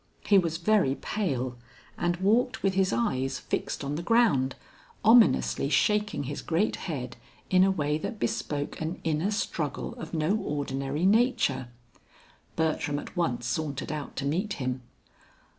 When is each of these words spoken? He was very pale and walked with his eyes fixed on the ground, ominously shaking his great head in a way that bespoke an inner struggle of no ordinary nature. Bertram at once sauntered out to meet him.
He 0.25 0.39
was 0.39 0.57
very 0.57 0.95
pale 0.95 1.59
and 1.95 2.17
walked 2.17 2.63
with 2.63 2.73
his 2.73 2.91
eyes 2.91 3.37
fixed 3.37 3.83
on 3.83 3.93
the 3.93 4.01
ground, 4.01 4.55
ominously 5.05 5.69
shaking 5.69 6.23
his 6.23 6.41
great 6.41 6.75
head 6.75 7.17
in 7.51 7.63
a 7.63 7.69
way 7.69 7.99
that 7.99 8.19
bespoke 8.19 8.81
an 8.81 8.99
inner 9.03 9.29
struggle 9.29 9.93
of 9.99 10.11
no 10.11 10.35
ordinary 10.37 11.05
nature. 11.05 11.67
Bertram 12.55 12.97
at 12.97 13.15
once 13.15 13.45
sauntered 13.45 13.91
out 13.91 14.15
to 14.15 14.25
meet 14.25 14.53
him. 14.53 14.81